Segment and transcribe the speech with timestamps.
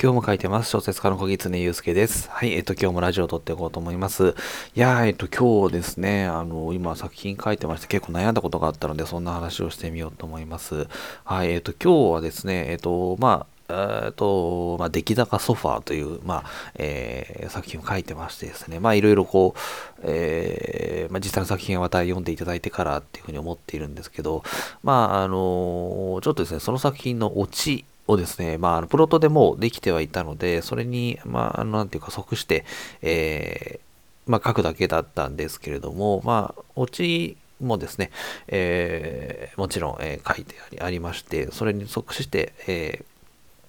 [0.00, 0.70] 今日も書いてます。
[0.70, 2.30] 小説家の小木常祐介です。
[2.30, 4.36] はい、えっと、今日もラジオを撮っていこうと思います。
[4.76, 10.86] いやー、えっと、今日ですね、あの、今作品書いてまして結構悩んだことがあったので、そんな話をしてみようと思います。
[11.24, 24.44] はい、えっと、今日はですね、えっと、まあ、えっと、まあ、出来高ソファーという、まあ、えー、作品を書いてましてですね、まあ、いろいろこう、えー、まあ、実際の作品はまた読んでいただいてからっていうふうに思っているんですけど、
[24.84, 32.64] まあ、あの、ちょっとですね、その作品のオチをですね、まあ、プロトでもできてはいたので、それに、まあ、なんていうか、即して、
[33.02, 38.10] えー、まあ、書くだけだったんですけれども、まあ、オチもですね、
[38.48, 43.04] えー、もちろん、えー、書いてありまして、それに即して、え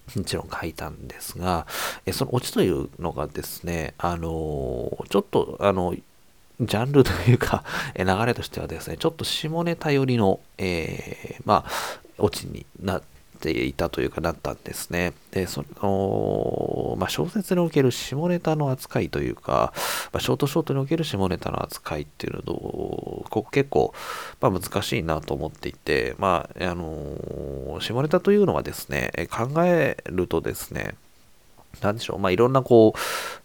[0.07, 1.67] ー、もちろん書いたんですが、
[2.05, 4.25] えそのオチというのがですね、あの
[5.09, 5.95] ちょっと、あの、
[6.61, 7.63] ジャンルというか、
[7.95, 11.71] 流れとしてはですね、ちょっと下ネタ寄りの、え、まあ、
[12.17, 15.13] オチになって、ていたというかなったんですね。
[15.31, 19.73] で、その、まあ、小説における下ネタの扱いというか、
[20.11, 23.93] まあ、ショートショートにおける下ネタの扱いっていうのを、ここ結構、
[24.41, 30.95] まあ、難しいなと思っていて、まあ、あの下ネタというのはですね、考えるとですね、
[31.81, 32.93] なんでしょう、まあ、いろんなこ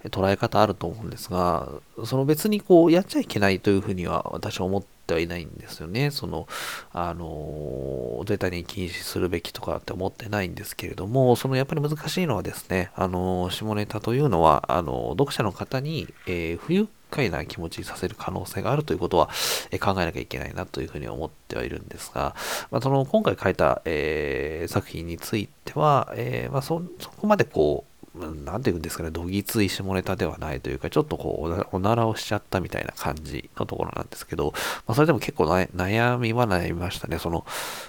[0.05, 1.69] う、捉え方あると思うんですが、
[2.05, 6.11] その別にこう、やっちゃいけないというふうには私は思っててはいないんですよね。
[6.11, 6.49] その、
[6.93, 19.31] あの、絶対に禁止するべきとかって思ってないんですけれども、そのやっぱり難しいのはですね、あの、下ネタというのは、あの、読者の方に、えー、不愉快な気持ちにさせる可能性があるということは、
[19.71, 22.35] え考えなきゃいけないなというふうに思ってはいるんですが、
[22.71, 26.83] まあ、その今回書いた、えー、作品については、えー、まあ、そ
[27.19, 34.53] こまでこう、なんて言うんですかね、どぎつい下ネタではないというか、ちょっとこうお、ならをしちゃったみたいな感じのところなんですけど、
[34.87, 37.19] まあ、それでも結構悩みは悩みましたね。
[37.19, 37.45] その、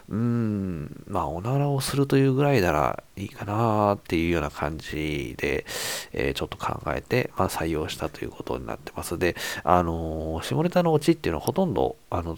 [0.09, 5.65] うーん、まあ、おならをするというぐらいならいいかなっていうような感じで、
[6.11, 9.19] えー、ちょっと考えて、まあ、採用したということになってます。
[9.19, 12.35] で、あのー、下ネタのオチっていうのはほとんど、あの、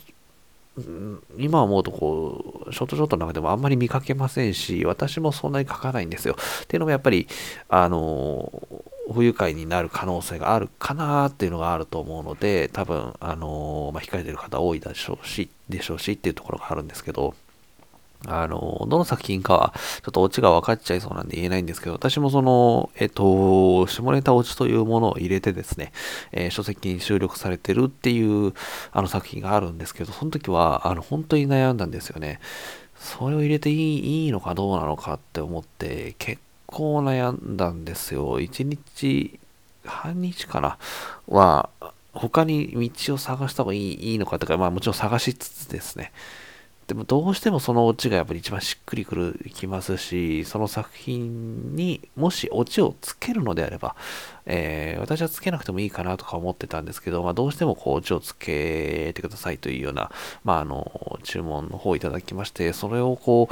[1.38, 6.36] 今思うとこう、ショートショットの中でもあんまり見かけませんし、私もそんなに書かないんですよ。
[6.64, 7.28] っていうのもやっぱり、
[7.70, 8.52] あの、
[9.12, 17.34] 不愉快になる可能性があるかなっていうのがあると思うので、多分、あの、まあ、控えてる方多いでしょうし、でしょうしっていうところがあるんですけど、
[18.26, 19.74] あの、どの作品かは、
[20.04, 25.92] ちょっとオチが分かっちゃいそうなんで言えないんですけど、私もその、えっと、下ネタオチというものを入れてですね、
[26.32, 28.54] えー、書籍に収録されてるっていう、
[28.92, 32.40] あの作品があるんですけど、その時は、あの、本当に悩んだんですよね。
[33.00, 38.40] それを入れていいいいのかどうなのかって思って、結構悩んだんですよ。
[38.40, 39.40] 一日、
[39.86, 40.78] 半日かな？
[41.28, 41.70] は、
[42.14, 46.12] 他に道を探した方がいいいいのかとか、まあもちろん探しつつですね、
[46.88, 53.94] でもどうしてもそのオチがやっぱり一番しっくりくるきますし、その作品にもしオチをつけるのであれば、
[54.46, 60.12] えー、私はつけなくてもいいかなとか思ってたんですけど、まあ、どうしてもこうオチをつけてくださいというような、
[60.46, 63.50] まあ、あの注文の方をいただきまして、それをこ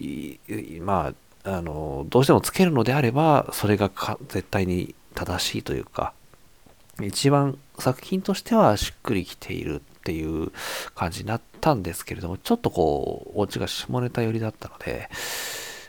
[0.00, 1.12] う、ま
[1.44, 3.90] あ、あのどうしてもつけるのであれば、それが
[4.28, 6.14] 絶対に正しいというか、
[6.98, 10.50] 一番作品としてはしっくりきているっていう
[10.94, 15.10] 感じになったんですけれども、ちょっとこう、オチが下ネタ寄りだったので、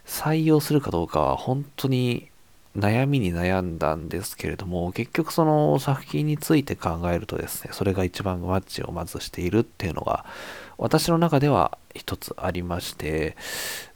[0.05, 2.29] 採用するかどうかは本当に
[2.77, 10.25] 悩みに悩んだんですけれども、結局その作品について考えるとですね、それが一番マッチをまずしているっていうのが、
[10.77, 13.37] 私の中では一つありまして、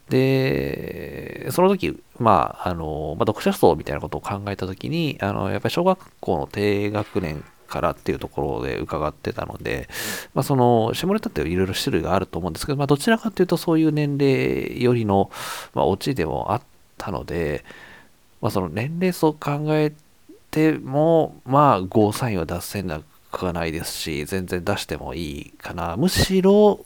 [0.08, 7.44] で、その時、まあ、あの、まあ、読者層みたいなことを考えた時に、あの、やっぱり小学校の低学年
[7.76, 9.88] からっていうところで伺ってたので、
[10.34, 15.30] まあ、その下ネタっていろいろ種類があると思うんですけど、まあ、どちらかというとそういう年齢よりの、
[15.74, 16.62] まあ、オチでもあっ
[16.96, 17.64] たので、
[18.40, 19.92] まあ、その年齢層を考え
[20.50, 25.96] ても、まあ、ゴーサインは出せなくはないですし、全然出してもいいかな。
[25.98, 26.80] むしろ、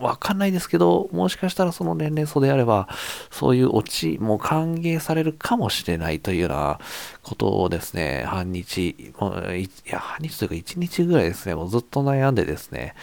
[0.00, 2.88] わかんないですけど、もしかしたらその年齢層であれば、
[3.30, 6.78] そういうオチも歓迎されるかもしれないというような
[7.22, 12.94] ことをですね、半日、もういや、半日というか一日ぐらいですね、もうずっと悩んでですね、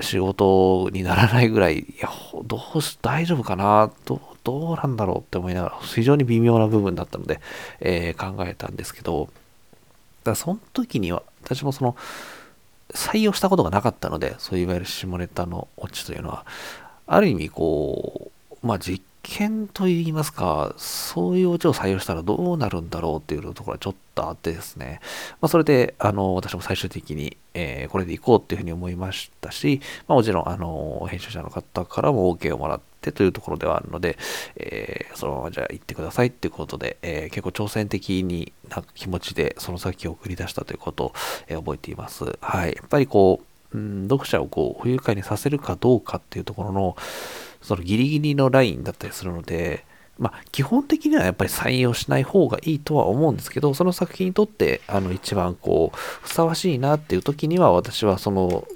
[0.00, 2.08] 仕事にならないぐらい、いや、
[2.44, 7.40] どうし、大丈夫かなどどうなんだろうって思いながら、非常に微妙な部分だったので、
[7.80, 9.28] えー、考えたんですけど、
[10.24, 11.96] だその時には、私もその、
[12.94, 16.46] 採用したことがなかったので、そういわゆる下ネタのオチというのは、
[17.06, 18.30] ある意味こ
[18.62, 25.00] う、まあ実見といいますか、そういうオチを採用したらどうなるんだろうっていうところはちょっとあってですね、
[25.40, 34.16] まあ、それで、あの、私も最終的に、えー、これでいこうっていうふうに思いましたし、まあ、もちろん、あの、編集者の方からも OK をもらっててというところではあるので、
[34.56, 41.12] えー、そのままじゃあ行ってくださいっていうことで、えー、結構挑戦的にな気持ちでその先を送り出したということを、
[41.48, 42.38] え覚えています。
[42.40, 42.72] はい。
[42.72, 43.40] やっぱりこ
[43.74, 46.96] う、うん、読者をこう、不愉快にさせるかどうかっていうところの、
[47.62, 49.84] そのギリギリのラインだったりするので、
[50.18, 58.66] まあ、基本的にはやっぱり採用しない方がいいとは思うんですけど、その作品にとって、あの、一番こう、ふさわしいなっていう時には、私はその、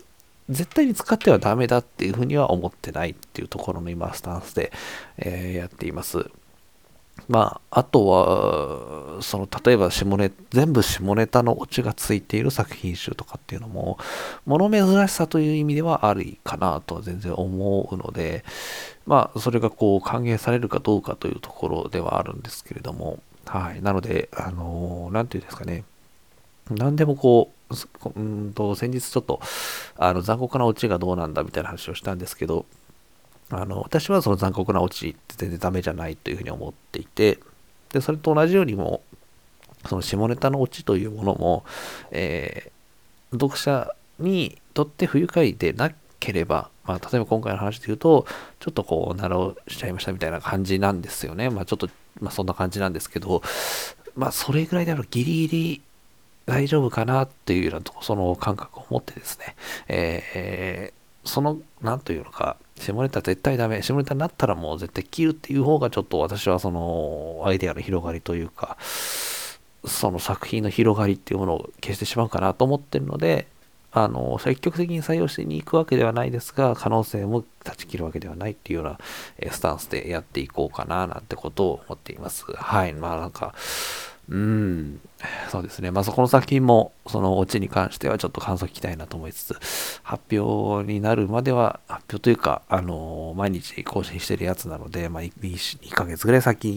[0.49, 4.73] 絶対に使ってはダメだっていうふうには思ってないっていうところの今、スタンスで、
[5.19, 6.31] えー、やっています。
[7.29, 13.99] まあ、あとは、その、例えば下ネ、全部下ネタのオチがついている作品集とかっていうのも、
[14.45, 18.45] 物珍しさという意味ではありかなとは全然思うので、
[19.07, 23.83] まあ、それがこう、歓迎されるかどうかというところではあるんですけれども、はい。
[23.83, 25.85] なので、あのー、なんていうんですかね、
[26.71, 27.56] 何でもこう、
[28.15, 29.41] うんと、先日ちょっと、
[29.97, 32.67] あの、残酷なオチがどうなんだみたいな話をしたんですけど、
[33.51, 37.39] あの、私はその残酷なオチって全然ダメじゃないというふうに思っていて、
[37.93, 39.03] で、それと同じようにも、
[39.87, 41.65] その下ネタのオチというものも、
[42.11, 48.27] えー、読者にとって不愉快でなければ、まあ、例えば今回の話で言うと、
[48.61, 51.51] ちょっとこう、習をしちゃいましたみたいな感じなんですよね。
[51.51, 51.89] まあ、ちょっと、
[52.21, 53.43] まあ、そんな感じなんですけど、
[54.17, 55.83] まあ、それぐらいであるギリギリ
[56.47, 59.57] 大丈夫かなっていうようなその感覚を持ってですね、
[59.89, 63.83] えー、その、なんというのか、下ネタ絶対ダメ。
[63.83, 68.77] 下ネタになったらもう絶対切るっていう方がちょっと私はそのアイデアの広がりというか、
[69.85, 73.47] その作品の広がりっていうものを消してしまうかなと思ってるので、
[73.93, 78.85] あの、積極的に採用しに行くわけではないですが、可能性も断ち切るわけではないっていうよ
[79.41, 82.45] うな、スタンスでやっていこうかななんてことを思っています。
[82.53, 82.93] はい。
[82.93, 83.55] まあなんか、
[84.29, 85.01] うん、
[85.51, 85.93] そうですね。
[85.93, 96.69] まあ、そこの作品も、そのオチに関してはちょっと感想聞きたいなと思いつつ、発表になるまでは、発表というか、あの、毎日更新してるやつなので、まあ2、2ヶ月ぐらい先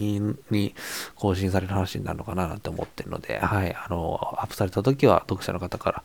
[0.50, 0.74] に
[1.16, 6.04] 更新される話になるのかななんて思ってるので、はい、あの、アップされた時は読者の方から、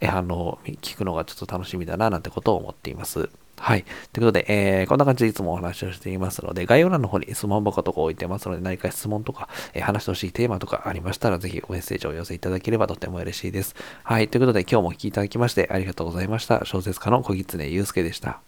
[0.00, 3.30] え、あの、聞くのがちょっと楽しみだななんてことを思っています。
[3.60, 3.84] はい。
[4.12, 13.74] ということで、えー、こんな感じでいつもお話をしていますので、概要欄の方に質問箱とか置いてますので、何か質問とか、えー、話してほしいテーマとかありましたら、ぜひメッセージをお寄せいただければとても嬉しいです。
[14.04, 14.28] はい。
[14.28, 16.64] ということで、今日もお聴きいただきましてありがとうございました。
[16.64, 18.47] 小説家の小狐祐介でした。